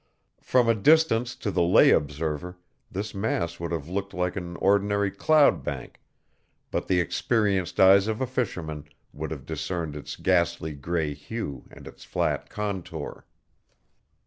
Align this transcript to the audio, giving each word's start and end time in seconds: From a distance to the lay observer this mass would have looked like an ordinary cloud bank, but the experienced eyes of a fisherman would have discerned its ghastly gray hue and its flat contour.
From 0.41 0.67
a 0.67 0.73
distance 0.73 1.35
to 1.35 1.51
the 1.51 1.61
lay 1.61 1.91
observer 1.91 2.57
this 2.89 3.13
mass 3.13 3.59
would 3.59 3.71
have 3.71 3.87
looked 3.87 4.15
like 4.15 4.35
an 4.35 4.55
ordinary 4.55 5.11
cloud 5.11 5.63
bank, 5.63 6.01
but 6.71 6.87
the 6.87 6.99
experienced 6.99 7.79
eyes 7.79 8.07
of 8.07 8.19
a 8.19 8.25
fisherman 8.25 8.85
would 9.13 9.29
have 9.29 9.45
discerned 9.45 9.95
its 9.95 10.15
ghastly 10.15 10.73
gray 10.73 11.13
hue 11.13 11.65
and 11.69 11.87
its 11.87 12.03
flat 12.03 12.49
contour. 12.49 13.27